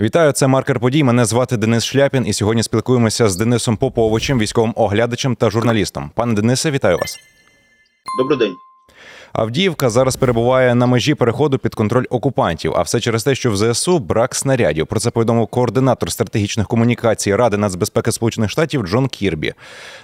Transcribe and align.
Вітаю, 0.00 0.32
це 0.32 0.46
маркер 0.46 0.80
подій. 0.80 1.04
Мене 1.04 1.24
звати 1.24 1.56
Денис 1.56 1.84
Шляпін, 1.84 2.26
і 2.26 2.32
сьогодні 2.32 2.62
спілкуємося 2.62 3.28
з 3.28 3.36
Денисом 3.36 3.76
Поповичем, 3.76 4.38
військовим 4.38 4.72
оглядачем 4.76 5.36
та 5.36 5.50
журналістом. 5.50 6.10
Пане 6.14 6.34
Денисе, 6.34 6.70
вітаю 6.70 6.98
вас. 6.98 7.16
Добрий 8.18 8.38
день. 8.38 8.54
Авдіївка 9.32 9.90
зараз 9.90 10.16
перебуває 10.16 10.74
на 10.74 10.86
межі 10.86 11.14
переходу 11.14 11.58
під 11.58 11.74
контроль 11.74 12.04
окупантів, 12.10 12.72
а 12.76 12.82
все 12.82 13.00
через 13.00 13.24
те, 13.24 13.34
що 13.34 13.50
в 13.50 13.56
ЗСУ 13.56 13.98
брак 13.98 14.34
снарядів. 14.34 14.86
Про 14.86 15.00
це 15.00 15.10
повідомив 15.10 15.46
координатор 15.46 16.12
стратегічних 16.12 16.66
комунікацій 16.66 17.34
Ради 17.34 17.56
нацбезпеки 17.56 18.12
Сполучених 18.12 18.50
Штатів 18.50 18.86
Джон 18.86 19.08
Кірбі. 19.08 19.54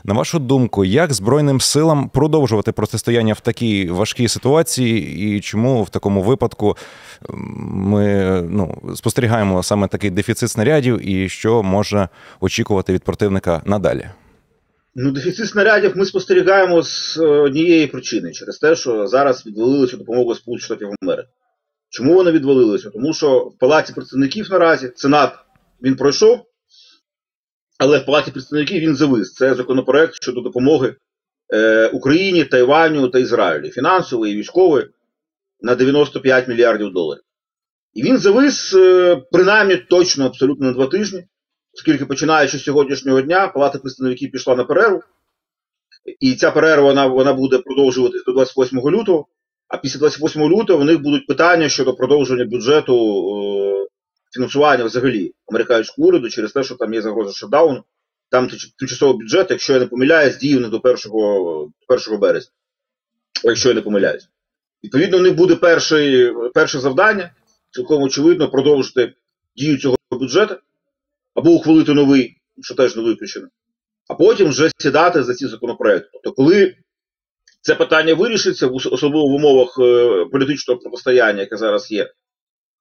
На 0.04 0.14
вашу 0.14 0.38
думку, 0.38 0.84
як 0.84 1.12
збройним 1.12 1.60
силам 1.60 2.08
продовжувати 2.08 2.72
протистояння 2.72 3.32
в 3.32 3.40
такій 3.40 3.90
важкій 3.90 4.28
ситуації, 4.28 5.36
і 5.36 5.40
чому 5.40 5.82
в 5.82 5.88
такому 5.88 6.22
випадку 6.22 6.76
ми 7.68 8.24
ну, 8.48 8.78
спостерігаємо 8.94 9.62
саме 9.62 9.88
такий 9.88 10.10
дефіцит 10.10 10.50
снарядів, 10.50 11.08
і 11.08 11.28
що 11.28 11.62
може 11.62 12.08
очікувати 12.40 12.92
від 12.92 13.02
противника 13.02 13.62
надалі? 13.64 14.06
Ну, 14.96 15.10
дефіцит 15.10 15.48
снарядів 15.48 15.96
ми 15.96 16.06
спостерігаємо 16.06 16.82
з 16.82 17.18
однієї 17.18 17.86
причини 17.86 18.32
через 18.32 18.58
те, 18.58 18.76
що 18.76 19.06
зараз 19.06 19.46
відвалилися 19.46 19.96
допомогу 19.96 20.34
Сполучених 20.34 20.64
Штатів 20.66 20.88
Америки. 21.02 21.28
Чому 21.88 22.14
вони 22.14 22.30
відвалилися? 22.30 22.90
Тому 22.90 23.14
що 23.14 23.38
в 23.38 23.58
Палаті 23.58 23.92
представників 23.92 24.50
наразі 24.50 24.92
Сенат 24.96 25.34
він 25.82 25.96
пройшов, 25.96 26.46
але 27.78 27.98
в 27.98 28.06
Палаті 28.06 28.30
представників 28.30 28.80
він 28.80 28.96
завис. 28.96 29.34
Це 29.34 29.54
законопроект 29.54 30.14
щодо 30.14 30.40
допомоги 30.40 30.96
е, 31.54 31.88
Україні, 31.88 32.44
Тайваню 32.44 33.08
та 33.08 33.18
Ізраїлю, 33.18 33.70
фінансової 33.70 34.36
військової 34.36 34.86
на 35.60 35.74
95 35.74 36.48
мільярдів 36.48 36.92
доларів. 36.92 37.22
І 37.94 38.02
він 38.02 38.18
завис 38.18 38.74
е, 38.74 39.16
принаймні 39.32 39.76
точно 39.76 40.26
абсолютно 40.26 40.66
на 40.66 40.72
два 40.72 40.86
тижні 40.86 41.24
оскільки 41.74 42.06
починаючи 42.06 42.58
з 42.58 42.62
сьогоднішнього 42.62 43.20
дня 43.20 43.48
Палата 43.48 43.78
представників 43.78 44.32
пішла 44.32 44.56
на 44.56 44.64
перерву, 44.64 45.02
і 46.20 46.34
ця 46.34 46.50
перерва 46.50 46.88
вона, 46.88 47.06
вона 47.06 47.32
буде 47.32 47.58
продовжуватись 47.58 48.24
до 48.24 48.32
28 48.32 48.78
лютого. 48.78 49.26
А 49.68 49.76
після 49.76 49.98
28 49.98 50.42
лютого 50.42 50.78
в 50.78 50.84
них 50.84 51.00
будуть 51.00 51.26
питання 51.26 51.68
щодо 51.68 51.94
продовження 51.94 52.44
бюджету 52.44 52.94
е, 52.96 53.86
фінансування 54.34 54.84
взагалі 54.84 55.34
американського 55.46 56.08
уряду 56.08 56.28
через 56.28 56.52
те, 56.52 56.62
що 56.62 56.74
там 56.74 56.94
є 56.94 57.02
загроза 57.02 57.32
шатдауну. 57.32 57.84
Там 58.30 58.50
тимчасовий 58.78 59.16
бюджет, 59.16 59.50
якщо 59.50 59.72
я 59.72 59.78
не 59.78 59.86
помиляюсь, 59.86 60.36
діяв 60.36 60.60
не 60.60 60.68
до 60.68 60.80
1, 60.82 60.96
1 61.88 62.20
березня. 62.20 62.52
Якщо 63.44 63.68
я 63.68 63.74
не 63.74 63.80
помиляюсь. 63.80 64.28
Відповідно, 64.84 65.18
в 65.18 65.22
них 65.22 65.34
буде 65.34 65.56
перше, 65.56 66.32
перше 66.54 66.80
завдання, 66.80 67.30
цілком 67.70 68.02
очевидно, 68.02 68.50
продовжити 68.50 69.14
дію 69.56 69.78
цього 69.78 69.96
бюджету 70.10 70.56
або 71.34 71.50
ухвалити 71.50 71.94
новий, 71.94 72.36
що 72.62 72.74
теж 72.74 72.96
не 72.96 73.02
виключено, 73.02 73.48
а 74.08 74.14
потім 74.14 74.48
вже 74.48 74.70
сідати 74.78 75.22
за 75.22 75.34
ці 75.34 75.46
законопроекти. 75.46 76.08
Тобто, 76.12 76.32
коли 76.32 76.74
це 77.60 77.74
питання 77.74 78.14
вирішиться, 78.14 78.66
особливо 78.66 79.28
в 79.28 79.34
умовах 79.34 79.78
е, 79.78 80.24
політичного 80.32 80.80
протистояння, 80.80 81.40
яке 81.40 81.56
зараз 81.56 81.90
є 81.90 82.10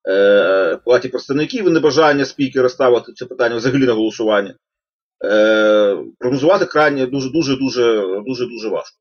е, 0.09 0.77
платі 0.85 1.09
представників 1.09 1.67
і 1.67 1.69
небажання 1.69 2.25
спікера 2.25 2.69
ставити 2.69 3.13
це 3.13 3.25
питання 3.25 3.55
взагалі 3.55 3.85
на 3.85 3.93
голосування, 3.93 4.55
е, 5.25 5.97
прогнозувати 6.19 6.65
крайне 6.65 7.05
дуже 7.05 7.29
дуже 7.29 7.55
дуже 7.55 8.01
дуже 8.27 8.45
дуже 8.45 8.69
важко. 8.69 8.97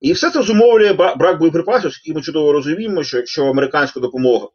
І 0.00 0.12
все 0.12 0.30
це 0.30 0.42
зумовлює 0.42 0.92
брак 0.92 1.38
боєприпасів, 1.38 1.88
оскільки 1.88 2.16
ми 2.16 2.22
чудово 2.22 2.52
розуміємо, 2.52 3.02
що 3.02 3.16
якщо 3.16 3.46
американська 3.46 4.00
допомога 4.00 4.48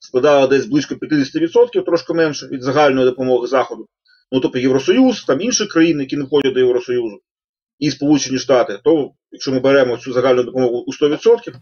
складала 0.00 0.48
десь 0.48 0.66
близько 0.66 0.94
50%, 0.94 1.84
трошки 1.84 2.12
менше 2.12 2.46
від 2.46 2.62
загальної 2.62 3.06
допомоги 3.06 3.46
Заходу. 3.46 3.86
Ну, 4.32 4.40
тобто 4.40 4.58
Євросоюз, 4.58 5.24
там 5.24 5.40
інші 5.40 5.66
країни, 5.66 6.02
які 6.02 6.16
не 6.16 6.24
входять 6.24 6.54
до 6.54 6.60
Євросоюзу, 6.60 7.20
і 7.78 7.90
Сполучені 7.90 8.38
Штати, 8.38 8.78
то 8.84 9.10
якщо 9.30 9.52
ми 9.52 9.60
беремо 9.60 9.96
цю 9.96 10.12
загальну 10.12 10.42
допомогу 10.42 10.84
у 10.86 11.04
100%, 11.04 11.54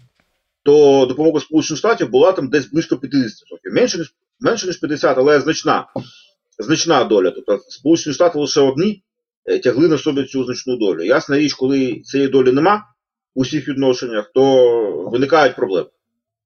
то 0.62 1.06
допомога 1.06 1.40
Сполучених 1.40 1.78
Штатів 1.78 2.10
була 2.10 2.32
там 2.32 2.48
десь 2.48 2.66
близько 2.66 2.94
50%. 2.94 3.28
Менше 3.72 3.98
ніж 3.98 4.14
менше 4.40 4.66
ніж 4.66 4.82
50%, 4.82 5.14
але 5.16 5.40
значна 5.40 5.86
значна 6.58 7.04
доля. 7.04 7.30
Тобто 7.30 7.58
Сполучені 7.68 8.14
Штати 8.14 8.38
лише 8.38 8.60
одні 8.60 9.02
е, 9.44 9.58
тягли 9.58 9.88
на 9.88 9.98
собі 9.98 10.24
цю 10.24 10.44
значну 10.44 10.76
долю. 10.76 11.02
Ясна 11.02 11.38
річ, 11.38 11.54
коли 11.54 12.00
цієї 12.00 12.28
долі 12.28 12.52
нема 12.52 12.84
у 13.34 13.42
всіх 13.42 13.68
відношеннях, 13.68 14.30
то 14.34 15.10
виникають 15.12 15.56
проблеми. 15.56 15.88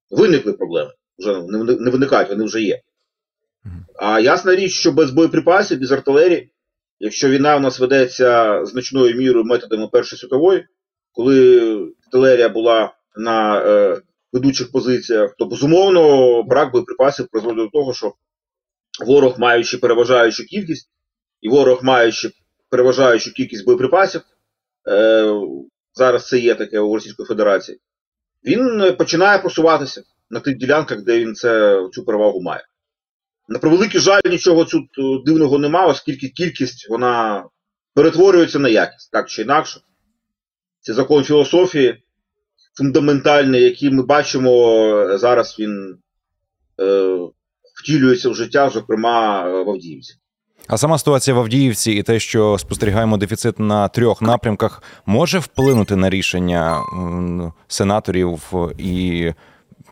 Виникли 0.09 0.53
проблеми 0.53 0.91
вже 1.17 1.41
не 1.79 1.91
виникають, 1.91 2.29
вони 2.29 2.43
вже 2.43 2.61
є. 2.61 2.81
А 3.99 4.19
ясна 4.19 4.55
річ, 4.55 4.71
що 4.71 4.91
без 4.91 5.11
боєприпасів, 5.11 5.79
без 5.79 5.91
артилерії, 5.91 6.53
якщо 6.99 7.29
війна 7.29 7.55
у 7.55 7.59
нас 7.59 7.79
ведеться 7.79 8.59
значною 8.65 9.15
мірою 9.15 9.45
методами 9.45 9.87
Першої 9.87 10.19
світової, 10.19 10.67
коли 11.11 11.59
артилерія 12.05 12.49
була 12.49 12.93
на 13.15 13.61
е, 13.61 14.01
ведучих 14.33 14.71
позиціях, 14.71 15.35
то 15.37 15.45
безумовно 15.45 16.43
брак 16.43 16.71
боєприпасів 16.71 17.27
призводить 17.31 17.65
до 17.65 17.69
того, 17.79 17.93
що 17.93 18.13
ворог, 19.05 19.39
маючи 19.39 19.77
переважаючу 19.77 20.43
кількість, 20.45 20.89
і 21.41 21.49
ворог, 21.49 21.79
маючи 21.83 22.31
переважаючу 22.69 23.33
кількість 23.33 23.65
боєприпасів, 23.65 24.21
е, 24.89 25.33
зараз 25.93 26.27
це 26.27 26.39
є 26.39 26.55
таке 26.55 26.79
у 26.79 26.93
Російської 26.93 27.27
Федерації, 27.27 27.79
він 28.45 28.95
починає 28.97 29.39
просуватися 29.39 30.03
на 30.33 30.39
тих 30.39 30.57
ділянках, 30.57 31.01
де 31.03 31.19
він 31.19 31.35
це, 31.35 31.79
цю 31.91 32.05
перевагу 32.05 32.41
має. 32.41 32.63
На 33.47 33.59
превеликий 33.59 34.01
жаль, 34.01 34.21
нічого 34.25 34.65
тут 34.65 34.85
е, 34.99 35.23
дивного 35.25 35.57
немає, 35.57 35.87
оскільки 35.87 36.29
кількість 36.29 36.89
вона 36.89 37.45
перетворюється 37.93 38.59
на 38.59 38.69
якість, 38.69 39.11
так 39.11 39.29
чи 39.29 39.41
інакше. 39.41 39.79
Це 40.81 40.93
закон 40.93 41.23
філософії 41.23 42.03
фундаментальний, 42.77 43.63
який 43.63 43.91
ми 43.91 44.03
бачимо, 44.03 44.75
е, 44.87 45.17
зараз 45.17 45.55
він 45.59 45.97
е, 46.81 47.17
втілюється 47.81 48.29
в 48.29 48.35
життя, 48.35 48.69
зокрема 48.69 49.49
в 49.63 49.69
Авдіївці. 49.69 50.13
А 50.67 50.77
сама 50.77 50.97
ситуація 50.97 51.35
в 51.35 51.39
Авдіївці 51.39 51.91
і 51.91 52.03
те, 52.03 52.19
що 52.19 52.57
спостерігаємо 52.57 53.17
дефіцит 53.17 53.59
на 53.59 53.87
трьох 53.87 54.21
напрямках, 54.21 54.83
може 55.05 55.39
вплинути 55.39 55.95
на 55.95 56.09
рішення 56.09 56.81
сенаторів 57.67 58.53
і 58.77 59.31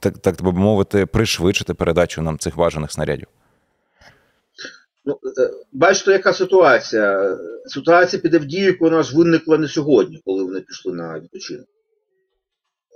так 0.02 0.18
так 0.18 0.42
би 0.42 0.52
мовити, 0.52 1.06
пришвидшити 1.06 1.74
передачу 1.74 2.22
нам 2.22 2.40
цих 2.40 2.56
важених 2.56 2.92
снарядів? 2.92 3.28
Ну, 5.06 5.20
е, 5.38 5.52
Бачите, 5.72 6.12
яка 6.12 6.34
ситуація? 6.34 7.38
Ситуація 7.66 8.22
під 8.22 8.36
Авдіївкою 8.36 8.92
вона 8.92 9.04
ж 9.04 9.18
виникла 9.18 9.58
не 9.58 9.68
сьогодні, 9.68 10.22
коли 10.26 10.44
вони 10.44 10.62
пішли 10.62 10.94
на 10.94 11.20
відпочинок. 11.20 11.66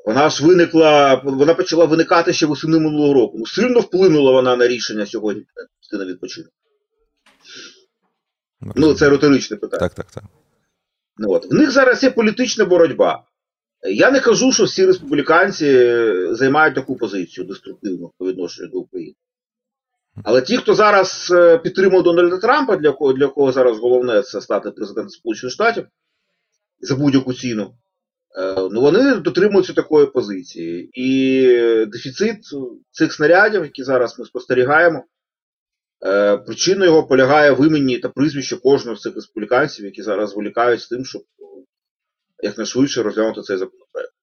Вона 0.06 0.30
ж 0.30 0.46
виникла, 0.46 1.22
вона 1.24 1.54
почала 1.54 1.86
виникати 1.86 2.34
ще 2.34 2.46
восени 2.46 2.80
минулого 2.80 3.14
року. 3.14 3.38
Ну, 3.38 3.46
Сильно 3.46 3.80
вплинула 3.80 4.32
вона 4.32 4.56
на 4.56 4.68
рішення 4.68 5.06
сьогодні 5.06 5.44
піти 5.82 6.04
на 6.04 6.06
відпочинок. 6.06 6.52
Ну, 8.76 8.94
це 8.94 9.10
риторичне 9.10 9.58
питання. 9.58 9.80
Так, 9.80 9.94
так, 9.94 10.12
так. 10.12 10.24
Ну, 11.18 11.32
от. 11.32 11.52
В 11.52 11.54
них 11.54 11.72
зараз 11.72 12.04
є 12.04 12.12
політична 12.12 12.66
боротьба. 12.66 13.24
Я 13.88 14.12
не 14.12 14.20
кажу, 14.20 14.52
що 14.52 14.64
всі 14.64 14.86
республіканці 14.86 15.66
займають 16.36 16.76
таку 16.76 16.96
позицію 16.96 17.48
деструктивну 17.48 18.12
по 18.18 18.28
відношенню 18.28 18.70
до 18.70 18.78
України. 18.78 19.16
Але 20.24 20.42
ті, 20.42 20.58
хто 20.58 20.74
зараз 20.74 21.32
е, 21.36 21.58
підтримує 21.58 22.04
Дональда 22.04 22.38
Трампа, 22.38 22.76
для 22.76 22.92
кого 22.92 23.14
для 23.14 23.28
кого 23.28 23.52
зараз 23.52 23.78
головне 23.78 24.22
це 24.22 24.42
стати 24.42 24.72
президентом 24.72 25.10
Сполучених 25.10 25.54
Штатів 25.54 25.88
за 26.80 26.96
будь-яку 26.96 27.34
ціну, 27.34 27.74
е, 28.38 28.56
ну 28.72 28.82
вони 28.82 29.16
дотримуються 29.16 29.74
такої 29.74 30.08
позиції. 30.08 30.90
І 30.94 31.48
дефіцит 31.86 32.38
цих 32.92 33.14
снарядів, 33.14 33.64
які 33.64 33.84
зараз 33.84 34.20
ми 34.20 34.26
спостерігаємо, 34.26 35.04
е, 36.06 36.38
причиною 36.38 36.92
його 36.92 37.08
полягає 37.08 37.52
в 37.52 37.68
імені 37.68 38.00
та 38.00 38.10
прізвищі 38.10 38.56
кожного 38.56 38.98
з 38.98 39.02
цих 39.02 39.16
республіканців, 39.16 39.86
які 39.86 40.02
зараз 40.02 40.30
зволікають 40.30 40.82
з 40.82 40.88
тим, 40.88 41.06
щоб 41.06 41.22
якнайшвидше 42.46 43.04
розглянути 43.04 43.42
цей 43.42 43.58
законопроект. 43.58 44.14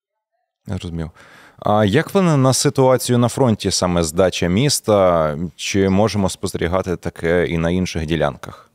Я 0.67 0.79
розумів. 0.79 1.11
А 1.59 1.85
як 1.85 2.09
вплине 2.09 2.37
на 2.37 2.53
ситуацію 2.53 3.19
на 3.19 3.29
фронті 3.29 3.71
саме 3.71 4.03
здача 4.03 4.49
міста? 4.49 5.39
Чи 5.57 5.89
можемо 5.89 6.29
спостерігати 6.29 6.97
таке 6.97 7.47
і 7.47 7.59
на 7.59 7.71
інших 7.71 8.07
ділянках? 8.07 8.71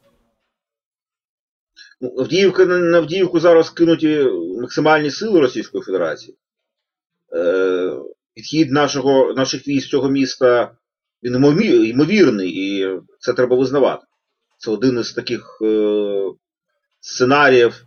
Ну, 2.01 2.15
Авдіївка 2.19 2.65
на 2.65 2.97
Авдіївку 2.97 3.39
зараз 3.39 3.69
кинуті 3.69 4.27
максимальні 4.61 5.11
сили 5.11 5.39
Російської 5.39 5.83
Федерації. 5.83 6.37
Е, 7.35 7.91
Підхід 8.33 8.71
нашого, 8.71 9.33
наших 9.33 9.67
військ 9.67 9.89
цього 9.89 10.09
міста 10.09 10.71
він 11.23 11.35
ймовірний, 11.89 12.49
і 12.49 12.99
це 13.19 13.33
треба 13.33 13.57
визнавати. 13.57 14.05
Це 14.57 14.71
один 14.71 14.99
із 14.99 15.13
таких 15.13 15.57
е, 15.61 16.31
сценаріїв 16.99 17.86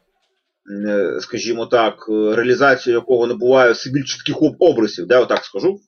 скажімо 1.20 1.66
так, 1.66 2.06
е, 2.08 2.34
реалізацію 2.36 2.94
якого 2.94 3.26
не 3.26 3.34
буває 3.34 3.74
собі 3.74 4.02
чітких 4.04 4.36
обрисів, 4.58 5.06
де 5.06 5.14
я 5.14 5.24
так 5.24 5.44
скажу, 5.44 5.80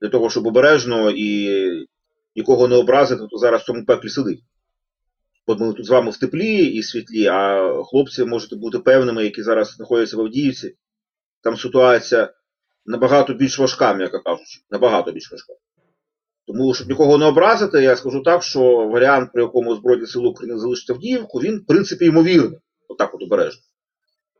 для 0.00 0.08
того, 0.08 0.30
щоб 0.30 0.46
обережно 0.46 1.10
і 1.10 1.60
нікого 2.36 2.68
не 2.68 2.76
образити, 2.76 3.22
то 3.30 3.38
зараз 3.38 3.62
в 3.62 3.64
цьому 3.64 3.84
пеклі 3.84 4.08
сидить. 4.08 4.40
От 5.46 5.60
ми 5.60 5.72
тут 5.72 5.86
з 5.86 5.88
вами 5.88 6.10
в 6.10 6.16
теплі 6.16 6.64
і 6.64 6.82
світлі, 6.82 7.26
а 7.26 7.70
хлопці 7.84 8.24
можете 8.24 8.56
бути 8.56 8.78
певними, 8.78 9.24
які 9.24 9.42
зараз 9.42 9.68
знаходяться 9.68 10.16
в 10.16 10.20
Авдіївці. 10.20 10.74
Там 11.42 11.56
ситуація 11.56 12.32
набагато 12.86 13.34
більш 13.34 13.58
важка, 13.58 13.94
м'яко 13.94 14.20
кажучи. 14.20 14.60
Набагато 14.70 15.12
більш 15.12 15.32
важка. 15.32 15.52
Тому, 16.46 16.74
щоб 16.74 16.88
нікого 16.88 17.18
не 17.18 17.26
образити, 17.26 17.82
я 17.82 17.96
скажу 17.96 18.22
так, 18.22 18.42
що 18.42 18.88
варіант, 18.88 19.30
при 19.32 19.42
якому 19.42 19.74
Збройні 19.74 20.06
Сили 20.06 20.28
України 20.28 20.58
залишиться 20.58 20.92
Авдіївку, 20.92 21.38
він, 21.38 21.58
в 21.58 21.66
принципі, 21.66 22.04
ймовірний. 22.04 22.58
Отак 22.88 23.14
от 23.14 23.22
обережно. 23.22 23.62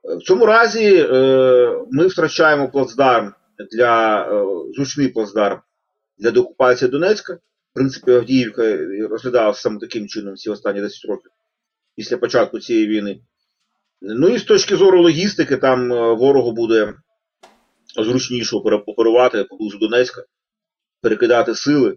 В 0.07 0.23
цьому 0.23 0.47
разі 0.47 0.97
е, 0.97 1.85
ми 1.91 2.07
втрачаємо 2.07 2.69
плацдарм 2.69 3.33
для 3.73 4.23
е, 4.23 4.47
зручний 4.75 5.09
плацдарм 5.09 5.61
для 6.19 6.31
деокупації 6.31 6.91
Донецька. 6.91 7.35
В 7.35 7.75
принципі, 7.75 8.13
Авдіївка 8.13 8.77
розглядалася 9.11 9.61
саме 9.61 9.81
таким 9.81 10.09
чином 10.09 10.35
всі 10.35 10.51
останні 10.51 10.81
10 10.81 11.05
років 11.05 11.31
після 11.97 12.17
початку 12.17 12.61
цієї 12.61 12.87
війни. 12.87 13.21
Ну 14.01 14.29
і 14.29 14.39
з 14.39 14.45
точки 14.45 14.77
зору 14.77 15.03
логістики, 15.03 15.57
там 15.57 15.93
е, 15.93 16.15
ворогу 16.15 16.53
буде 16.53 16.95
зручніше 17.97 18.57
оперувати 18.57 19.45
поблизу 19.45 19.79
Донецька, 19.79 20.25
перекидати 21.01 21.55
сили 21.55 21.97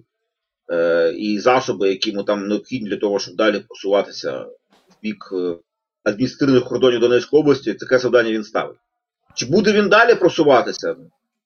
і 1.18 1.40
засоби, 1.40 1.90
які 1.90 2.10
йому 2.10 2.24
там 2.24 2.48
необхідні 2.48 2.90
для 2.90 2.98
того, 2.98 3.20
щоб 3.20 3.36
далі 3.36 3.60
просуватися 3.60 4.40
в 4.40 5.02
бік 5.02 5.34
адміністративних 6.10 6.64
кордонів 6.64 7.00
Донецької 7.00 7.42
області. 7.42 7.74
Таке 7.74 8.00
завдання 8.00 8.32
він 8.32 8.44
ставить. 8.44 8.78
Чи 9.36 9.46
буде 9.46 9.74
він 9.74 9.90
далі 9.90 10.16
просуватися? 10.16 10.96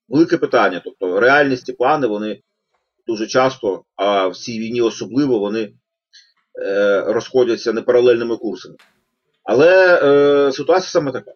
Велике 0.10 0.38
питання. 0.38 0.82
Тобто 0.86 1.20
реальність 1.20 1.70
і 1.70 1.74
плани 1.74 2.08
вони 2.08 2.42
дуже 3.08 3.28
часто, 3.28 3.84
а 3.96 4.28
в 4.28 4.36
цій 4.36 4.60
війні 4.60 4.82
особливо 4.82 5.40
вони 5.40 5.74
е, 6.62 7.04
розходяться 7.08 7.74
непаралельними 7.74 8.38
курсами. 8.38 8.76
Але 9.44 10.00
е, 10.04 10.52
ситуація 10.52 10.90
саме 10.90 11.12
така. 11.12 11.32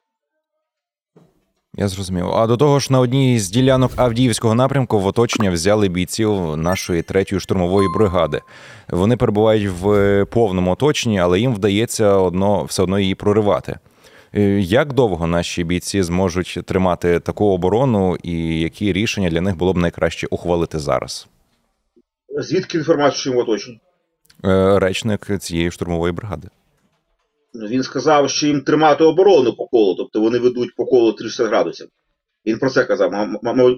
Я 1.80 1.88
зрозумів. 1.88 2.28
А 2.28 2.48
до 2.48 2.58
того 2.58 2.80
ж, 2.80 2.88
на 2.94 3.00
одній 3.00 3.40
з 3.40 3.50
ділянок 3.50 3.92
Авдіївського 3.96 4.56
напрямку 4.56 5.00
в 5.00 5.06
оточення 5.06 5.52
взяли 5.52 5.88
бійців 5.88 6.58
нашої 6.58 7.02
третьої 7.02 7.40
штурмової 7.40 7.88
бригади. 7.96 8.42
Вони 8.90 9.18
перебувають 9.18 9.70
в 9.82 10.26
повному 10.26 10.72
оточенні, 10.72 11.20
але 11.20 11.40
їм 11.40 11.54
вдається 11.56 12.14
одно 12.14 12.64
все 12.64 12.84
одно 12.84 13.00
її 13.00 13.16
проривати. 13.16 13.80
Е, 14.34 14.42
Як 14.60 14.94
довго 14.94 15.28
наші 15.28 15.64
бійці 15.64 16.04
зможуть 16.04 16.60
тримати 16.66 17.20
таку 17.20 17.46
оборону, 17.46 18.18
і 18.24 18.60
які 18.60 18.94
рішення 18.94 19.30
для 19.30 19.42
них 19.42 19.58
було 19.58 19.74
б 19.74 19.78
найкраще 19.78 20.28
ухвалити 20.28 20.80
зараз? 20.80 21.28
Звідки 22.40 22.78
їм 22.78 23.36
в 23.36 23.38
оточенні? 23.38 23.80
Е, 24.46 24.80
Речник 24.80 25.40
цієї 25.40 25.72
штурмової 25.72 26.14
бригади. 26.14 26.48
Він 27.56 27.84
сказав, 27.84 28.30
що 28.30 28.48
їм 28.48 28.62
тримати 28.62 29.04
оборону 29.04 29.56
по 29.56 29.68
колу, 29.68 29.96
тобто 29.96 30.22
вони 30.22 30.40
ведуть 30.40 30.76
по 30.76 30.86
колу 30.86 31.12
360 31.14 31.48
градусів. 31.48 31.88
Він 32.46 32.60
про 32.60 32.70
це 32.70 32.84
казав. 32.84 33.12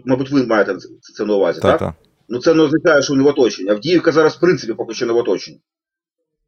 Мабуть, 0.05 0.31
ви 0.31 0.45
маєте 0.45 0.75
це, 1.17 1.25
на 1.25 1.35
увазі, 1.35 1.61
так? 1.61 1.79
Та-та. 1.79 1.93
Ну 2.29 2.39
це 2.39 2.53
не 2.53 2.63
означає, 2.63 3.01
що 3.01 3.13
вони 3.13 3.23
в 3.23 3.27
оточенні. 3.27 3.69
Авдіївка 3.69 4.11
зараз, 4.11 4.35
в 4.35 4.39
принципі, 4.39 4.73
поки 4.73 4.93
що 4.93 5.05
не 5.05 5.13
в 5.13 5.17
оточенні. 5.17 5.61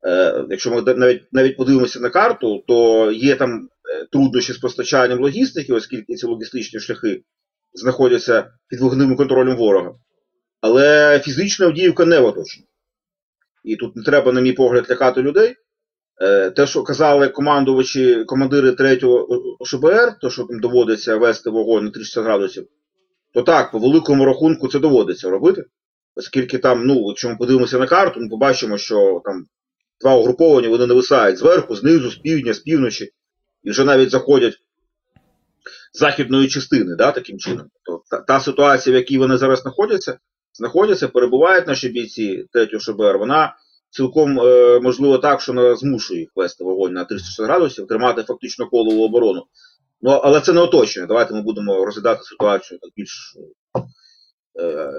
Е, 0.07 0.45
якщо 0.49 0.71
ми 0.71 0.81
навіть, 0.81 1.23
навіть 1.31 1.57
подивимося 1.57 1.99
на 1.99 2.09
карту, 2.09 2.63
то 2.67 3.11
є 3.11 3.35
там 3.35 3.69
е, 3.93 4.05
труднощі 4.11 4.53
з 4.53 4.57
постачанням 4.57 5.19
логістики, 5.19 5.73
оскільки 5.73 6.15
ці 6.15 6.25
логістичні 6.25 6.79
шляхи 6.79 7.23
знаходяться 7.73 8.53
під 8.67 8.79
вогневим 8.79 9.15
контролем 9.15 9.57
ворога. 9.57 9.91
Але 10.61 11.19
фізично 11.19 11.65
Авдіївка 11.65 12.05
не 12.05 12.19
в 12.19 12.25
оточенні. 12.25 12.67
І 13.63 13.75
тут 13.75 13.95
не 13.95 14.03
треба, 14.03 14.31
на 14.31 14.41
мій 14.41 14.53
погляд, 14.53 14.87
лякати 14.89 15.21
людей. 15.21 15.55
Е, 16.21 16.51
Те, 16.51 16.67
що 16.67 16.83
казали 16.83 17.29
командувачі, 17.29 18.23
командири 18.25 18.69
3-го 18.69 19.27
ОШБР, 19.59 20.19
то 20.21 20.29
що 20.29 20.43
там 20.43 20.59
доводиться 20.59 21.15
вести 21.15 21.49
вогонь 21.49 21.85
на 21.85 21.91
360 21.91 22.23
градусів, 22.23 22.67
то 23.33 23.41
так, 23.41 23.71
по 23.71 23.79
великому 23.79 24.25
рахунку 24.25 24.67
це 24.67 24.79
доводиться 24.79 25.29
робити. 25.29 25.65
Оскільки 26.15 26.57
там, 26.57 26.87
ну, 26.87 27.07
якщо 27.07 27.29
ми 27.29 27.35
подивимося 27.35 27.79
на 27.79 27.87
карту, 27.87 28.19
ми 28.19 28.29
побачимо, 28.29 28.77
що 28.77 29.21
там 29.25 29.45
два 30.01 30.15
угруповання 30.15 30.69
вони 30.69 30.85
нависають 30.85 31.37
зверху, 31.37 31.75
знизу, 31.75 32.11
з 32.11 32.15
півдня, 32.15 32.53
з 32.53 32.59
півночі, 32.59 33.11
і 33.63 33.69
вже 33.69 33.83
навіть 33.83 34.09
заходять 34.09 34.53
з 35.93 35.99
західної 35.99 36.47
частини, 36.47 36.95
да, 36.95 37.11
таким 37.11 37.39
чином. 37.39 37.67
То, 37.85 38.03
та, 38.09 38.17
та 38.21 38.39
ситуація, 38.39 38.95
в 38.95 38.99
якій 38.99 39.17
вони 39.17 39.37
зараз 39.37 39.59
знаходяться, 39.59 40.17
знаходяться, 40.53 41.07
перебувають 41.07 41.67
наші 41.67 41.89
бійці 41.89 42.45
3 42.53 42.79
ШБР, 42.79 43.17
вона 43.17 43.55
цілком 43.91 44.39
е, 44.39 44.79
можливо 44.79 45.17
так, 45.17 45.41
що 45.41 45.53
вона 45.53 45.75
змушує 45.75 46.19
їх 46.19 46.29
вести 46.35 46.63
вогонь 46.63 46.93
на 46.93 47.05
360 47.05 47.45
градусів, 47.45 47.87
тримати 47.87 48.23
фактично 48.23 48.67
колову 48.69 49.03
оборону. 49.05 49.43
Ну, 50.01 50.11
але 50.11 50.41
це 50.41 50.53
не 50.53 50.61
оточення. 50.61 51.05
Давайте 51.05 51.33
ми 51.33 51.41
будемо 51.41 51.85
розглядати 51.85 52.23
ситуацію 52.23 52.79
так 52.81 52.91
більш, 52.97 53.37
е, 54.61 54.91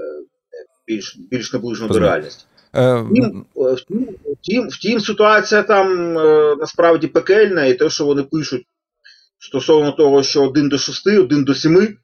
більш, 0.87 1.17
більш 1.31 1.53
наближено 1.53 1.89
до 1.89 1.94
реальності. 2.09 2.44
Е, 2.77 3.06
Втім, 3.11 3.47
втім, 3.55 4.09
втім, 4.43 4.69
втім, 4.69 5.00
ситуація 5.00 5.62
там 5.62 6.19
е, 6.19 6.56
насправді 6.61 7.06
пекельна, 7.06 7.65
і 7.65 7.75
те, 7.75 7.91
що 7.91 8.05
вони 8.06 8.23
пишуть 8.23 8.62
стосовно 9.38 9.93
того, 9.93 10.23
що 10.23 10.43
1 10.43 10.69
до 10.69 10.79
6, 10.79 11.06
1 11.06 11.45
до 11.45 11.55
7, 11.55 11.97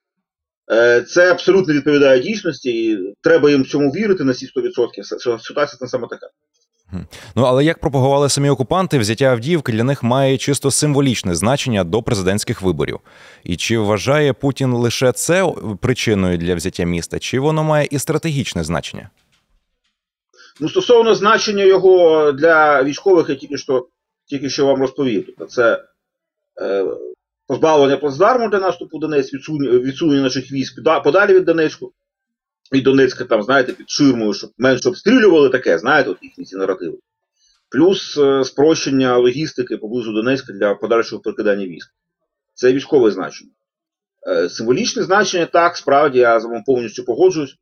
е, 0.73 1.03
це 1.03 1.31
абсолютно 1.31 1.75
відповідає 1.75 2.21
дійсності, 2.21 2.71
і 2.91 3.15
треба 3.23 3.51
їм 3.51 3.65
цьому 3.65 3.91
вірити 3.91 4.25
на 4.25 4.33
всі 4.33 4.47
100%. 4.47 5.01
С- 5.05 5.17
с- 5.17 5.39
Ситуація 5.43 5.79
там 5.79 5.89
саме 5.89 6.07
така. 6.11 6.27
Ну 7.35 7.43
але 7.43 7.65
як 7.65 7.79
пропагували 7.79 8.29
самі 8.29 8.51
окупанти, 8.51 8.99
взяття 8.99 9.25
Авдіївки 9.25 9.73
для 9.73 9.85
них 9.85 10.03
має 10.03 10.39
чисто 10.39 10.71
символічне 10.71 11.35
значення 11.35 11.85
до 11.85 12.03
президентських 12.03 12.63
виборів. 12.63 13.01
І 13.45 13.57
чи 13.57 13.79
вважає 13.79 14.33
Путін 14.33 14.73
лише 14.73 15.13
це 15.13 15.53
причиною 15.81 16.39
для 16.39 16.55
взяття 16.55 16.85
міста, 16.85 17.19
чи 17.19 17.41
воно 17.41 17.65
має 17.65 17.89
і 17.91 17.99
стратегічне 17.99 18.65
значення? 18.65 19.11
Ну, 20.61 20.69
стосовно 20.69 21.15
значення 21.15 21.65
його 21.65 22.33
для 22.33 22.83
військових, 22.83 23.29
я 23.29 23.35
тільки 23.35 23.57
що, 23.57 23.89
тільки 24.27 24.51
що 24.51 24.67
вам 24.67 24.81
розповів. 24.81 25.27
Тобто 25.27 25.45
це 25.45 25.85
е, 26.61 26.85
позбавлення 27.47 27.97
плацдарму 27.97 28.49
для 28.49 28.59
наступу 28.59 28.97
в 28.97 29.01
Донець, 29.01 29.35
відсунення, 29.35 29.79
відсунення 29.79 30.23
наших 30.23 30.53
військ 30.53 30.85
подалі 31.05 31.35
від 31.35 31.45
Донецьку. 31.45 31.93
І 32.73 32.81
Донецька 32.81 33.25
там, 33.25 33.43
знаєте, 33.43 33.73
під 33.73 33.91
ширмою, 33.91 34.33
щоб 34.33 34.51
менше 34.59 34.89
обстрілювали 34.89 35.49
таке, 35.49 35.79
знаєте, 35.79 36.11
от 36.11 36.19
їхні 36.23 36.45
ці 36.45 36.57
наративи. 36.57 36.99
Плюс 37.71 38.19
е, 38.19 38.45
спрощення 38.45 39.17
логістики 39.17 39.77
поблизу 39.77 40.13
Донецька 40.13 40.53
для 40.53 40.75
подальшого 40.75 41.23
перекидання 41.23 41.67
військ. 41.67 41.91
Це 42.55 42.73
військове 42.73 43.11
значення. 43.11 43.51
Е, 44.29 44.49
символічне 44.49 45.03
значення, 45.03 45.47
так, 45.47 45.77
справді, 45.77 46.19
я 46.19 46.41
з 46.41 46.45
вами 46.45 46.63
повністю 46.67 47.05
погоджуюсь 47.05 47.57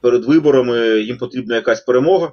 перед 0.00 0.24
виборами 0.24 1.00
їм 1.00 1.18
потрібна 1.18 1.54
якась 1.54 1.80
перемога. 1.80 2.32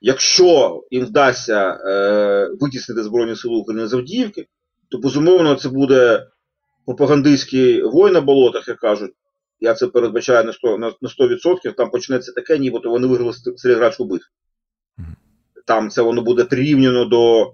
Якщо 0.00 0.82
їм 0.90 1.06
вдасться 1.06 1.70
е, 1.70 2.48
витіснити 2.60 3.02
Збройні 3.02 3.36
Сили 3.36 3.56
України 3.56 3.86
з 3.86 3.94
Авдіївки, 3.94 4.46
то 4.88 4.98
безумовно 4.98 5.54
це 5.54 5.68
буде 5.68 6.26
пропагандистський 6.86 7.82
вой 7.82 8.12
на 8.12 8.20
болотах, 8.20 8.68
як 8.68 8.78
кажуть. 8.78 9.12
Я 9.62 9.74
це 9.74 9.86
передбачаю 9.86 10.44
на 10.44 10.52
100%, 10.52 10.78
на, 10.78 10.92
на 11.00 11.08
100%. 11.08 11.72
Там 11.72 11.90
почнеться 11.90 12.32
таке, 12.32 12.58
нібито 12.58 12.90
вони 12.90 13.06
виграли 13.06 13.32
Сталінградську 13.32 14.04
битву. 14.04 14.28
Там 15.66 15.90
це 15.90 16.02
воно 16.02 16.22
буде 16.22 16.44
прирівняно 16.44 17.04
до 17.04 17.52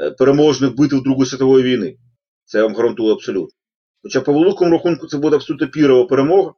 е, 0.00 0.10
переможних 0.10 0.76
битв 0.76 1.02
Другої 1.02 1.26
світової 1.26 1.64
війни. 1.64 1.96
Це 2.44 2.58
я 2.58 2.64
вам 2.64 2.74
гарантую 2.74 3.12
абсолютно. 3.12 3.56
Хоча 4.02 4.20
по 4.20 4.32
великому 4.32 4.70
рахунку 4.70 5.06
це 5.06 5.18
буде 5.18 5.36
абсолютно 5.36 5.68
пірова 5.68 6.06
перемога, 6.06 6.52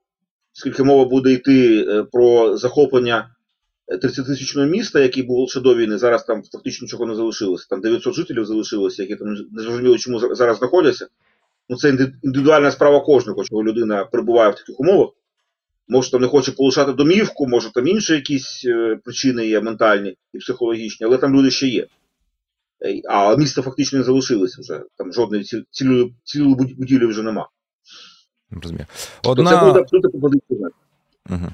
оскільки 0.57 0.83
мова 0.83 1.05
буде 1.05 1.33
йти 1.33 1.87
е, 1.89 2.03
про 2.03 2.57
захоплення 2.57 3.35
30-тисячного 3.89 4.67
міста, 4.67 5.01
який 5.01 5.23
був 5.23 5.51
ще 5.51 5.61
до 5.61 5.75
війни, 5.75 5.99
зараз 5.99 6.25
там 6.25 6.43
фактично 6.53 6.85
нічого 6.85 7.07
не 7.07 7.15
залишилося. 7.15 7.67
Там 7.71 7.81
900 7.81 8.15
жителів 8.15 8.45
залишилося, 8.45 9.03
які 9.03 9.17
там 9.17 9.29
не 9.53 9.63
зрозуміло, 9.63 9.99
чому 9.99 10.19
зараз 10.35 10.59
знаходяться. 10.59 11.09
Ну, 11.71 11.77
це 11.77 11.89
індивідуальна 12.23 12.71
справа 12.71 13.01
кожного, 13.01 13.45
чого 13.45 13.65
людина 13.65 14.05
перебуває 14.05 14.51
в 14.51 14.55
таких 14.55 14.81
умовах. 14.81 15.11
Може, 15.89 16.11
там 16.11 16.21
не 16.21 16.29
хоче 16.29 16.53
полишати 16.53 16.93
домівку, 16.93 17.47
може 17.47 17.73
там 17.73 17.87
інші 17.87 18.13
якісь 18.13 18.65
е, 18.65 18.99
причини 19.05 19.47
є 19.47 19.61
ментальні 19.61 20.17
і 20.33 20.39
психологічні, 20.39 21.07
але 21.07 21.19
там 21.19 21.35
люди 21.37 21.51
ще 21.51 21.67
є. 21.67 21.87
А 23.09 23.37
міста 23.37 23.63
фактично 23.63 23.99
не 23.99 24.05
залишилося 24.05 24.61
вже. 24.61 24.83
Там 24.97 25.13
жодної 25.13 25.45
ці- 25.45 25.65
цілої, 25.71 26.15
цілої 26.25 26.55
будівлі 26.55 27.07
вже 27.07 27.23
нема. 27.23 27.49
Розумію. 28.51 28.87
То 29.23 29.35
це 29.35 29.43
буде 29.67 29.81
абсолютно 29.81 30.11
пропозиція. 30.11 30.69
Угу. 31.31 31.47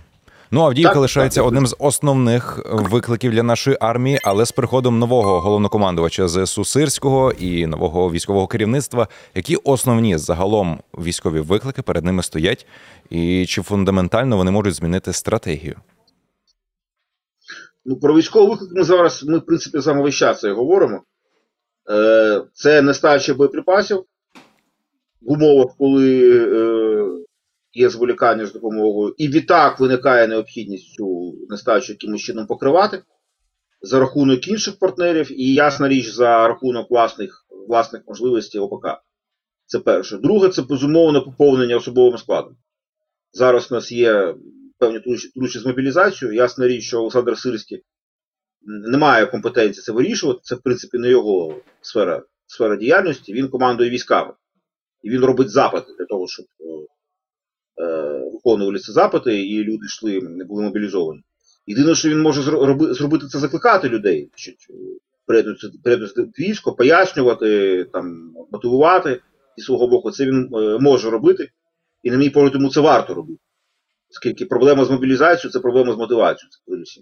Ну, 0.50 0.60
Авдіївка 0.60 0.94
Так, 0.94 1.00
лишається 1.02 1.40
так. 1.40 1.46
одним 1.48 1.66
з 1.66 1.76
основних 1.78 2.60
викликів 2.72 3.32
для 3.32 3.42
нашої 3.42 3.76
армії, 3.80 4.20
але 4.22 4.46
з 4.46 4.52
приходом 4.52 4.98
нового 4.98 5.40
головнокомандувача 5.40 6.28
ЗСУ 6.28 6.64
Сирського 6.64 7.32
і 7.32 7.66
нового 7.66 8.10
військового 8.10 8.46
керівництва, 8.46 9.08
які 9.34 9.56
основні 9.56 10.18
загалом 10.18 10.80
військові 10.98 11.40
виклики 11.40 11.82
перед 11.82 12.04
ними 12.04 12.22
стоять, 12.22 12.66
і 13.10 13.46
чи 13.46 13.62
фундаментально 13.62 14.36
вони 14.36 14.50
можуть 14.50 14.74
змінити 14.74 15.12
стратегію? 15.12 15.76
Ну, 17.84 17.96
про 17.96 18.14
військовий 18.14 18.48
виклик 18.48 18.70
ми 18.72 18.84
зараз, 18.84 19.24
ми, 19.24 19.38
в 19.38 19.46
принципі, 19.46 19.78
вами 19.78 20.02
весь 20.02 20.14
час 20.14 20.40
це 20.40 20.52
говоримо. 20.52 21.02
Е, 21.90 22.42
це 22.52 22.82
нестача 22.82 23.34
боєприпасів 23.34 23.96
в 25.22 25.32
умовах, 25.32 25.66
коли 25.78 26.38
е, 26.38 27.25
є 27.76 27.90
зволікання 27.90 28.46
з 28.46 28.52
допомогою, 28.52 29.14
і 29.18 29.28
відтак 29.28 29.80
виникає 29.80 30.28
необхідність 30.28 30.94
цю 30.94 31.34
нестачу 31.48 31.92
якимось 31.92 32.20
чином 32.20 32.46
покривати 32.46 33.02
за 33.80 34.00
рахунок 34.00 34.48
інших 34.48 34.78
партнерів, 34.78 35.40
і 35.40 35.54
ясна 35.54 35.88
річ 35.88 36.06
за 36.06 36.48
рахунок 36.48 36.90
власних, 36.90 37.46
власних 37.68 38.02
можливостей 38.06 38.60
ОПК. 38.60 38.86
Це 39.66 39.78
перше. 39.78 40.16
Друге, 40.16 40.48
це 40.48 40.62
безумовне 40.62 41.20
поповнення 41.20 41.76
особовим 41.76 42.18
складом. 42.18 42.56
Зараз 43.32 43.72
у 43.72 43.74
нас 43.74 43.92
є 43.92 44.34
певні 44.78 45.00
труднощі 45.00 45.58
з 45.58 45.66
мобілізацією. 45.66 46.36
Ясна 46.36 46.68
річ, 46.68 46.84
що 46.84 47.00
Олександр 47.00 47.38
Сирський 47.38 47.82
не 48.62 48.98
має 48.98 49.26
компетенції 49.26 49.82
це 49.82 49.92
вирішувати. 49.92 50.40
Це, 50.42 50.54
в 50.54 50.62
принципі, 50.62 50.98
не 50.98 51.08
його 51.08 51.60
сфера, 51.80 52.22
сфера 52.46 52.76
діяльності. 52.76 53.32
Він 53.32 53.48
командує 53.48 53.90
військами. 53.90 54.32
І 55.02 55.10
він 55.10 55.24
робить 55.24 55.50
запити 55.50 55.92
для 55.98 56.04
того, 56.04 56.28
щоб 56.28 56.46
е, 57.80 57.84
виконували 58.32 58.78
ці 58.78 58.92
запити, 58.92 59.46
і 59.46 59.64
люди 59.64 59.86
йшли, 59.86 60.20
не 60.20 60.44
були 60.44 60.62
мобілізовані. 60.62 61.22
Єдине, 61.66 61.94
що 61.94 62.08
він 62.08 62.20
може 62.20 62.42
зробити, 62.94 63.26
це 63.26 63.38
закликати 63.38 63.88
людей, 63.88 64.30
до 66.16 66.22
військо, 66.22 66.72
пояснювати, 66.72 67.84
там, 67.92 68.32
мотивувати 68.52 69.20
зі 69.56 69.64
свого 69.64 69.88
боку. 69.88 70.10
Це 70.10 70.24
він 70.24 70.50
е, 70.54 70.78
може 70.78 71.10
робити, 71.10 71.48
і 72.02 72.10
на 72.10 72.16
мій 72.16 72.30
погляд, 72.30 72.54
йому 72.54 72.70
це 72.70 72.80
варто 72.80 73.14
робити. 73.14 73.40
Оскільки 74.10 74.46
проблема 74.46 74.84
з 74.84 74.90
мобілізацією 74.90 75.52
це 75.52 75.60
проблема 75.60 75.92
з 75.92 75.96
мотивацією, 75.96 76.50
це. 76.50 77.00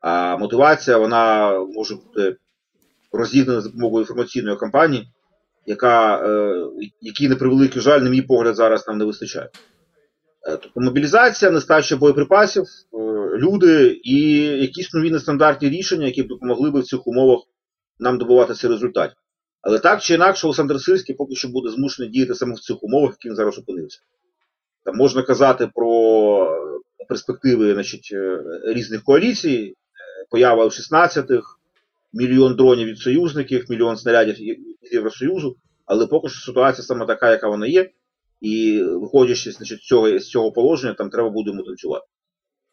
А 0.00 0.36
мотивація 0.36 0.98
вона 0.98 1.52
може 1.58 1.94
бути 1.94 2.36
розігнана 3.12 3.60
за 3.60 3.68
допомогою 3.68 4.02
інформаційної 4.02 4.56
кампанії, 4.56 5.08
яка, 5.66 6.16
е, 6.16 6.66
якій, 7.00 7.28
на 7.28 7.36
превеликий 7.36 7.82
жаль, 7.82 8.00
на 8.00 8.10
мій 8.10 8.22
погляд, 8.22 8.56
зараз 8.56 8.88
нам 8.88 8.98
не 8.98 9.04
вистачає. 9.04 9.48
Е, 10.48 10.56
Тобто 10.56 10.80
мобілізація, 10.80 11.50
нестача 11.50 11.96
боєприпасів, 11.96 12.62
е, 12.62 12.96
люди 13.38 14.00
і 14.04 14.36
якісь 14.40 14.94
нові 14.94 15.10
нестандартні 15.10 15.68
рішення, 15.68 16.06
які 16.06 16.22
б 16.22 16.28
допомогли 16.28 16.70
би 16.70 16.80
в 16.80 16.84
цих 16.84 17.06
умовах 17.06 17.40
нам 17.98 18.18
добуватися 18.18 18.68
результатів. 18.68 19.16
Але 19.62 19.78
так 19.78 20.02
чи 20.02 20.14
інакше, 20.14 20.46
Олександр 20.46 20.80
Сирський 20.80 21.14
поки 21.14 21.34
що 21.34 21.48
буде 21.48 21.70
змушений 21.70 22.10
діяти 22.10 22.34
саме 22.34 22.54
в 22.54 22.60
цих 22.60 22.82
умовах, 22.82 23.10
яких 23.10 23.30
він 23.30 23.36
зараз 23.36 23.58
опинився. 23.58 24.00
Там 24.84 24.96
можна 24.96 25.22
казати 25.22 25.70
про 25.74 26.60
перспективи 27.08 27.72
значить, 27.74 28.10
е, 28.12 28.40
різних 28.64 29.02
коаліцій, 29.02 29.74
поява 30.30 30.64
F-16, 30.64 31.42
мільйон 32.12 32.56
дронів 32.56 32.88
від 32.88 32.98
союзників, 32.98 33.64
мільйон 33.68 33.96
снарядів 33.96 34.34
від 34.34 34.58
Євросоюзу, 34.92 35.56
але 35.86 36.06
поки 36.06 36.28
що 36.28 36.40
ситуація 36.40 36.84
саме 36.84 37.06
така, 37.06 37.30
яка 37.30 37.48
вона 37.48 37.66
є. 37.66 37.90
І 38.44 38.82
виходячи 38.82 39.52
значить, 39.52 39.78
з, 39.78 39.86
цього, 39.86 40.18
з 40.18 40.28
цього 40.28 40.52
положення, 40.52 40.94
там 40.94 41.10
треба 41.10 41.30
буде 41.30 41.52
танцювати. 41.66 42.06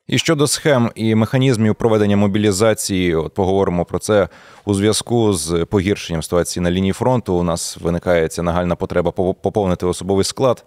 І 0.07 0.17
щодо 0.17 0.47
схем 0.47 0.91
і 0.95 1.15
механізмів 1.15 1.75
проведення 1.75 2.17
мобілізації, 2.17 3.15
от 3.15 3.33
поговоримо 3.33 3.85
про 3.85 3.99
це 3.99 4.29
у 4.65 4.73
зв'язку 4.73 5.33
з 5.33 5.65
погіршенням 5.65 6.23
ситуації 6.23 6.63
на 6.63 6.71
лінії 6.71 6.93
фронту. 6.93 7.33
У 7.33 7.43
нас 7.43 7.77
виникає 7.81 8.27
ця 8.27 8.43
нагальна 8.43 8.75
потреба 8.75 9.11
поповнити 9.11 9.85
особовий 9.85 10.23
склад. 10.23 10.65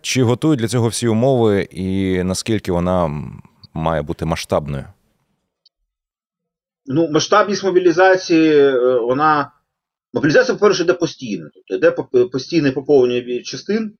Чи 0.00 0.22
готують 0.22 0.60
для 0.60 0.68
цього 0.68 0.88
всі 0.88 1.08
умови, 1.08 1.68
і 1.70 2.22
наскільки 2.22 2.72
вона 2.72 3.22
має 3.74 4.02
бути 4.02 4.24
масштабною? 4.24 4.84
Ну, 6.86 7.10
масштабність 7.10 7.64
мобілізації, 7.64 8.56
е, 8.56 8.98
вона. 8.98 9.50
Мобілізація, 10.14 10.54
по-перше, 10.58 10.82
йде 10.82 10.92
постійно. 10.92 11.48
Тобто 11.54 11.74
йде 11.74 11.90
постійне 12.26 12.72
поповнення 12.72 13.42
частин, 13.42 13.92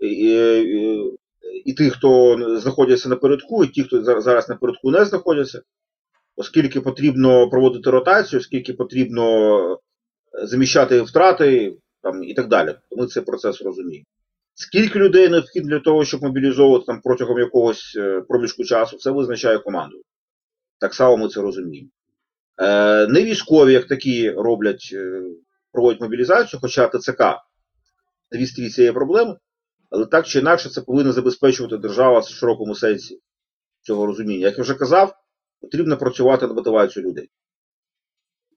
і, 0.00 0.32
і, 1.64 1.72
тих, 1.72 1.92
хто 1.94 2.36
знаходяться 2.60 3.08
напередку, 3.08 3.64
і 3.64 3.68
ті, 3.68 3.82
хто 3.82 4.00
зар- 4.00 4.20
зараз 4.20 4.48
напередку 4.48 4.90
не 4.90 5.04
знаходяться, 5.04 5.62
оскільки 6.36 6.80
потрібно 6.80 7.50
проводити 7.50 7.90
ротацію, 7.90 8.40
оскільки 8.40 8.72
потрібно 8.72 9.58
е, 9.72 10.46
заміщати 10.46 11.00
втрати 11.00 11.76
там, 12.02 12.24
і 12.24 12.34
так 12.34 12.48
далі. 12.48 12.74
Ми 12.96 13.06
цей 13.06 13.22
процес 13.22 13.62
розуміємо. 13.62 14.06
Скільки 14.54 14.98
людей 14.98 15.28
необхідно 15.28 15.70
для 15.70 15.80
того, 15.80 16.04
щоб 16.04 16.22
мобілізовувати 16.22 16.86
там, 16.86 17.00
протягом 17.04 17.38
якогось 17.38 17.96
е, 17.96 18.20
проміжку 18.28 18.64
часу, 18.64 18.96
це 18.98 19.10
визначає 19.10 19.58
команду. 19.58 20.02
Так 20.80 20.94
само 20.94 21.16
ми 21.16 21.28
це 21.28 21.40
розуміємо. 21.40 21.88
Е, 22.60 23.06
не 23.06 23.22
військові, 23.24 23.72
як 23.72 23.86
такі, 23.86 24.30
роблять, 24.30 24.94
проводять 25.78 26.00
мобілізацію, 26.00 26.60
хоча 26.60 26.88
ТЦК 26.88 27.20
не 28.30 28.38
відстрій 28.38 28.70
цієї 28.70 28.92
проблеми, 28.92 29.36
але 29.90 30.06
так 30.06 30.26
чи 30.26 30.38
інакше 30.38 30.68
це 30.68 30.80
повинна 30.80 31.12
забезпечувати 31.12 31.76
держава 31.76 32.18
в 32.18 32.28
широкому 32.28 32.74
сенсі 32.74 33.20
цього 33.82 34.06
розуміння. 34.06 34.46
Як 34.46 34.58
я 34.58 34.62
вже 34.62 34.74
казав, 34.74 35.14
потрібно 35.60 35.96
працювати 35.96 36.46
над 36.46 36.56
мотивацією 36.56 37.10
людей. 37.10 37.30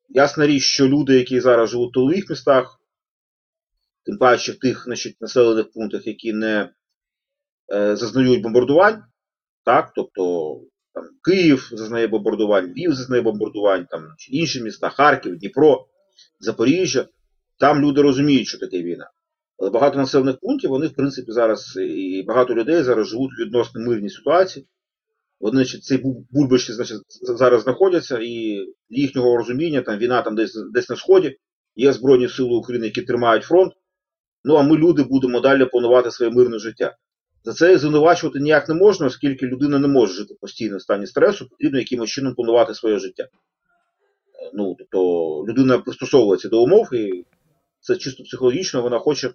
Ясна 0.10 0.48
річ, 0.48 0.63
що 0.63 0.88
люди, 0.88 1.16
які 1.16 1.40
зараз 1.40 1.70
живуть 1.70 1.90
в 1.90 1.94
тилових 1.94 2.30
містах, 2.30 2.80
тим 4.06 4.18
паче 4.18 4.51
в 4.51 4.60
тих 4.60 4.84
значить, 4.84 5.22
населених 5.22 5.72
пунктах, 5.72 6.08
які 6.08 6.34
не 6.34 6.70
е, 7.74 7.96
зазнають 7.96 8.42
бомбардувань, 8.42 9.04
так, 9.66 9.92
тобто 9.96 10.56
там, 10.94 11.04
Київ 11.24 11.70
зазнає 11.72 12.08
бомбардувань, 12.08 12.72
Львів 12.72 12.94
зазнає 12.94 13.22
бомбардувань, 13.22 13.86
там, 13.86 14.08
інші 14.30 14.63
міста, 14.63 14.90
Харків, 14.90 15.38
Дніпро, 15.38 15.88
Запоріжжя. 16.39 17.06
Там 17.60 17.82
люди 17.82 18.01
розуміють, 18.01 18.48
що 18.48 18.58
таке 18.58 18.84
війна. 18.84 19.10
Але 19.58 19.70
багато 19.70 19.98
населених 19.98 20.39
пунктів, 20.39 20.70
вони, 20.70 20.88
в 20.88 20.94
принципі, 20.94 21.32
зараз 21.32 21.80
і 21.82 22.24
багато 22.27 22.56
людей 22.56 22.84
зараз 22.84 23.08
живуть 23.08 23.32
в 23.38 23.41
відносно 23.41 23.82
мирній 23.82 24.10
ситуації. 24.10 24.68
Вони, 25.39 25.56
значить, 25.56 25.84
ці 25.84 25.98
бу- 25.98 26.25
значить, 26.60 27.01
зараз 27.22 27.63
знаходяться, 27.63 28.20
і 28.22 28.65
їхнього 28.89 29.38
розуміння, 29.38 29.82
там 29.82 29.98
війна 29.98 30.22
там 30.22 30.36
десь, 30.36 30.56
десь 30.74 30.89
на 30.89 30.96
сході, 30.96 31.38
є 31.75 31.94
Збройні 31.94 32.30
Сили 32.30 32.56
України, 32.56 32.86
які 32.88 33.01
тримають 33.01 33.44
фронт. 33.44 33.74
Ну 34.44 34.56
а 34.56 34.63
ми, 34.63 34.77
люди, 34.77 35.03
будемо 35.03 35.39
далі 35.39 35.65
планувати 35.65 36.12
своє 36.12 36.32
мирне 36.32 36.60
життя. 36.60 36.96
За 37.44 37.53
це 37.53 37.77
звинувачувати 37.77 38.39
ніяк 38.39 38.70
не 38.70 38.75
можна, 38.75 39.08
оскільки 39.08 39.46
людина 39.46 39.80
не 39.80 39.88
може 39.88 40.13
жити 40.13 40.36
постійно 40.41 40.77
в 40.77 40.82
стані 40.82 41.08
стресу, 41.08 41.50
потрібно 41.50 41.80
якимось 41.80 42.10
чином 42.10 42.36
планувати 42.36 42.74
своє 42.74 43.00
життя. 43.00 43.27
Ну, 44.53 44.75
тобто 44.79 45.00
людина 45.48 45.79
пристосовується 45.79 46.50
до 46.50 46.63
умов, 46.63 46.93
і 46.93 47.25
це 47.79 47.96
чисто 47.96 48.24
психологічно, 48.24 48.81
вона 48.81 49.00
хоче 49.00 49.34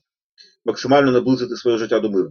максимально 0.65 1.13
наблизити 1.13 1.57
своє 1.57 1.79
життя 1.79 2.01
до 2.01 2.11
миру. 2.11 2.31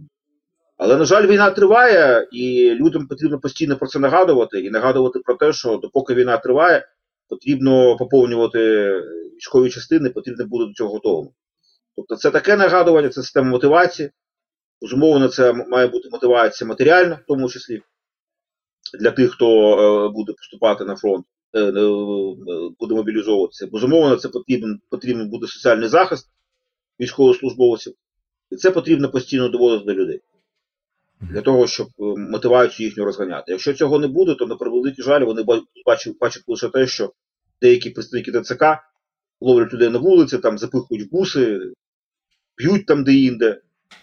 Але, 0.76 0.96
на 0.96 1.04
жаль, 1.04 1.26
війна 1.26 1.50
триває, 1.50 2.28
і 2.32 2.74
людям 2.74 3.06
потрібно 3.06 3.40
постійно 3.40 3.76
про 3.76 3.88
це 3.88 3.98
нагадувати, 3.98 4.60
і 4.60 4.70
нагадувати 4.70 5.18
про 5.18 5.34
те, 5.34 5.52
що 5.52 5.76
допоки 5.76 6.14
війна 6.14 6.36
триває, 6.36 6.88
потрібно 7.28 7.96
поповнювати 7.96 8.92
військові 9.36 9.70
частини, 9.70 10.10
потрібно 10.10 10.46
бути 10.46 10.64
до 10.64 10.72
цього 10.72 10.92
готовим. 10.92 11.30
Тобто 11.96 12.16
це 12.16 12.30
таке 12.30 12.56
нагадування, 12.56 13.08
це 13.08 13.22
система 13.22 13.50
мотивації. 13.50 14.10
Безумовно, 14.82 15.28
це 15.28 15.52
має 15.52 15.86
бути 15.86 16.08
мотивація 16.12 16.68
матеріальна, 16.68 17.14
в 17.14 17.26
тому 17.28 17.48
числі, 17.48 17.82
для 19.00 19.10
тих, 19.10 19.32
хто 19.32 19.46
е, 19.48 20.08
буде 20.08 20.32
поступати 20.32 20.84
на 20.84 20.96
фронт, 20.96 21.26
буде 22.78 22.94
мобілізовуватися. 22.94 23.66
Безумовно, 23.66 24.16
це 24.16 24.28
потрібен, 24.28 24.80
потрібен 24.90 25.28
буде 25.28 25.46
соціальний 25.46 25.88
захист 25.88 26.30
військовослужбовців. 27.00 27.94
І 28.50 28.56
це 28.56 28.70
потрібно 28.70 29.10
постійно 29.10 29.48
доводити 29.48 29.84
до 29.84 29.94
людей. 29.94 30.20
Для 31.20 31.42
того, 31.42 31.66
щоб 31.66 31.86
е, 31.86 32.02
мотивацію 32.16 32.88
їхню 32.88 33.04
розганяти. 33.04 33.52
Якщо 33.52 33.74
цього 33.74 33.98
не 33.98 34.06
буде, 34.06 34.34
то 34.34 34.46
на 34.46 34.56
превеликий 34.56 35.04
жаль, 35.04 35.24
вони 35.24 35.42
бачать, 35.86 36.16
бачать 36.20 36.42
лише 36.46 36.68
те, 36.68 36.86
що 36.86 37.12
деякі 37.62 37.90
представники 37.90 38.32
ТЦК 38.32 38.64
ловлять 39.40 39.72
людей 39.72 39.88
на 39.90 39.98
вулиці, 39.98 40.38
там 40.38 40.58
запихують 40.58 41.10
буси, 41.10 41.72
п'ють 42.56 42.86
там 42.86 43.04
де-інде. 43.04 43.60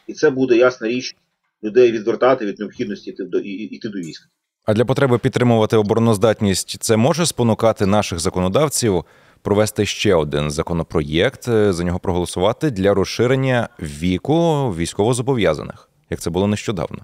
І 0.08 0.14
це 0.14 0.30
буде 0.30 0.58
ясна 0.58 0.88
річ 0.88 1.16
людей 1.64 1.92
відвертати 1.92 2.46
від 2.46 2.60
необхідності 2.60 3.10
йти 3.10 3.24
до, 3.24 3.40
йти 3.40 3.90
до 3.90 4.00
війська. 4.00 4.30
А 4.66 4.74
для 4.74 4.86
потреби 4.86 5.18
підтримувати 5.18 5.78
обороноздатність 5.78 6.84
це 6.84 6.98
може 6.98 7.26
спонукати 7.26 7.86
наших 7.86 8.20
законодавців 8.20 9.06
провести 9.42 9.86
ще 9.86 10.16
один 10.16 10.52
законопроєкт, 10.52 11.48
е, 11.48 11.74
за 11.74 11.84
нього 11.84 12.00
проголосувати 12.00 12.72
для 12.72 12.94
розширення 12.94 13.70
віку 13.80 14.70
військовозобов'язаних, 14.78 15.90
як 16.10 16.20
це 16.20 16.30
було 16.30 16.48
нещодавно. 16.48 17.00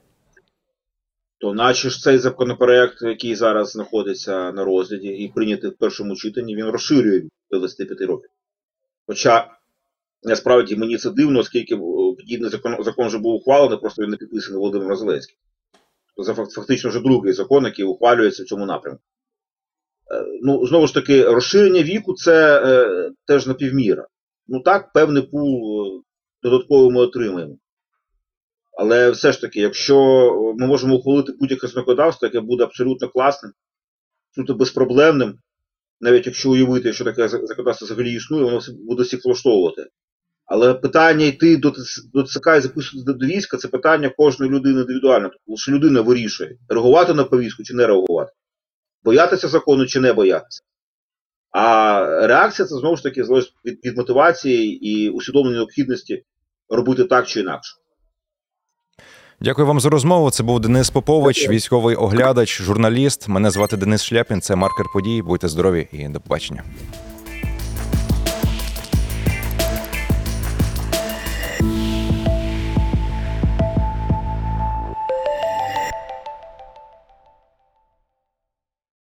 То 1.42 1.54
наче 1.54 1.90
ж 1.90 2.02
цей 2.02 2.18
законопроект, 2.18 3.02
який 3.02 3.36
зараз 3.36 3.72
знаходиться 3.72 4.52
на 4.52 4.66
розгляді 4.66 5.08
і 5.08 5.28
прийнятий 5.28 5.70
в 5.70 5.78
першому 5.78 6.16
читанні, 6.16 6.56
він 6.56 6.66
розширює 6.66 7.22
до 7.52 7.60
25 7.60 8.02
років. 8.02 8.30
Хоча 9.08 9.48
насправді 10.24 10.76
мені 10.76 10.98
це 10.98 11.10
дивно, 11.10 11.40
оскільки 11.40 11.76
е, 11.76 11.80
подібний 12.18 12.50
закон, 12.50 12.84
закон 12.84 13.08
вже 13.08 13.18
був 13.18 13.36
ухвалений, 13.36 13.78
просто 13.80 14.04
він 14.04 14.10
не 14.10 14.18
підписаний 14.18 14.60
Володимиром 14.60 14.98
Зеленським. 14.98 15.36
Тобто 16.26 16.46
це 16.46 16.56
фактично 16.56 16.90
вже 16.90 17.00
другий 17.00 17.34
закон, 17.34 17.66
який 17.66 17.86
ухвалюється 17.86 18.44
в 18.44 18.46
цьому 18.46 18.66
напрямку. 18.66 19.02
Е, 20.12 20.26
Ну, 20.42 20.66
знову 20.66 20.88
ж 20.88 20.94
таки, 20.94 21.24
розширення 21.24 21.84
віку 21.84 22.14
це 22.14 22.64
е, 22.66 23.12
теж 23.26 23.48
напівміра. 23.48 24.08
Ну 24.48 24.60
так, 24.60 24.94
певний 24.94 25.24
пул 25.24 25.82
е, 25.88 26.02
додатково 26.44 26.92
ми 26.92 27.02
отримаємо. 27.02 27.58
Але 28.78 29.12
все 29.12 29.32
ж 29.32 29.42
таки, 29.42 29.60
якщо 29.60 29.96
ми 30.58 30.68
можемо 30.68 30.96
ухвалити 30.96 31.34
будь-яке 31.40 31.68
законодавство, 31.68 32.26
яке 32.26 32.40
буде 32.40 32.64
абсолютно 32.64 33.10
класним, 33.10 33.52
абсолютно 34.32 34.56
безпроблемним, 34.56 35.40
навіть 36.02 36.26
якщо 36.26 36.52
уявити, 36.52 36.94
що 36.94 37.06
таке 37.06 37.28
законодавство 37.28 37.86
взагалі 37.86 38.14
існує, 38.14 38.44
воно 38.44 38.62
буде 38.88 39.04
всіх 39.04 39.26
влаштовувати. 39.26 39.88
Але 40.50 40.74
питання 40.74 41.26
йти 41.26 41.58
до, 41.58 41.74
до 42.14 42.24
ЦК 42.24 42.48
і 42.58 42.62
записувати 42.62 43.14
до, 43.14 43.26
війська 43.26 43.58
це 43.58 43.68
питання 43.68 44.10
кожної 44.10 44.52
людини 44.52 44.82
індивідуально. 44.82 45.32
Тому 45.46 45.58
що 45.58 45.72
людина 45.72 46.02
вирішує, 46.02 46.58
реагувати 46.70 47.14
на 47.14 47.24
повістку 47.24 47.64
чи 47.64 47.74
не 47.74 47.88
реагувати, 47.88 48.32
боятися 49.04 49.48
закону 49.48 49.86
чи 49.86 50.00
не 50.00 50.14
боятися. 50.14 50.62
А 51.52 52.00
реакція 52.28 52.68
це 52.68 52.76
знову 52.76 52.96
ж 52.96 53.04
таки 53.04 53.24
залежить 53.24 53.54
від, 53.66 53.86
від 53.86 53.98
мотивації 53.98 54.90
і 54.90 55.10
усвідомлення 55.10 55.58
необхідності 55.58 56.24
робити 56.70 57.04
так 57.04 57.28
чи 57.28 57.40
інакше. 57.40 57.76
Дякую 59.42 59.68
вам 59.68 59.80
за 59.80 59.90
розмову. 59.90 60.32
Це 60.32 60.44
був 60.44 60.60
Денис 60.60 60.90
Попович, 60.90 61.50
військовий 61.50 61.96
оглядач, 61.96 62.62
журналіст. 62.62 63.28
Мене 63.28 63.52
звати 63.52 63.78
Денис 63.78 64.04
Шляпін. 64.04 64.42
Це 64.42 64.56
маркер 64.56 64.86
подій. 64.94 65.22
Будьте 65.22 65.48
здорові 65.48 65.88
і 65.92 66.08
до 66.10 66.20
побачення. 66.20 66.64